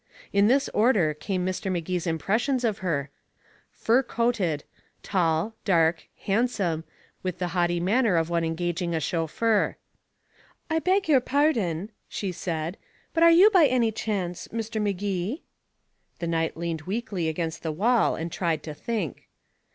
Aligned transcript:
In 0.33 0.47
this 0.47 0.67
order 0.69 1.13
came 1.13 1.45
Mr. 1.45 1.71
Magee's 1.71 2.07
impressions 2.07 2.63
of 2.63 2.79
her, 2.79 3.11
fur 3.71 4.01
coated, 4.01 4.63
tall, 5.03 5.53
dark, 5.63 6.07
handsome, 6.23 6.85
with 7.21 7.37
the 7.37 7.49
haughty 7.49 7.79
manner 7.79 8.15
of 8.15 8.27
one 8.27 8.43
engaging 8.43 8.95
a 8.95 8.99
chauffeur. 8.99 9.77
"I 10.71 10.79
beg 10.79 11.07
your 11.07 11.21
pardon," 11.21 11.91
she 12.09 12.31
said, 12.31 12.77
"but 13.13 13.21
are 13.21 13.29
you 13.29 13.51
by 13.51 13.67
any 13.67 13.91
chance 13.91 14.47
Mr. 14.47 14.81
Magee?" 14.81 15.43
The 16.17 16.25
knight 16.27 16.57
leaned 16.57 16.81
weakly 16.89 17.27
against 17.29 17.61
the 17.61 17.71
wall 17.71 18.15
and 18.15 18.31
tried 18.31 18.63
to 18.63 18.73
think. 18.73 19.27